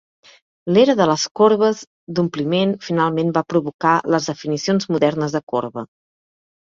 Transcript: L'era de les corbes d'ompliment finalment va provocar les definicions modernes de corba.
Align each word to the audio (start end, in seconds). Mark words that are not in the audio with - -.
L'era 0.75 0.95
de 1.01 1.05
les 1.09 1.25
corbes 1.41 1.83
d'ompliment 2.19 2.73
finalment 2.87 3.31
va 3.37 3.45
provocar 3.55 3.95
les 4.17 4.31
definicions 4.33 4.89
modernes 4.97 5.37
de 5.37 5.43
corba. 5.55 5.85